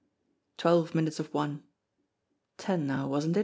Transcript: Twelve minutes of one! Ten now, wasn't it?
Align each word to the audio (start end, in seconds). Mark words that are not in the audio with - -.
Twelve 0.57 0.95
minutes 0.95 1.19
of 1.19 1.31
one! 1.31 1.61
Ten 2.57 2.87
now, 2.87 3.07
wasn't 3.07 3.37
it? 3.37 3.39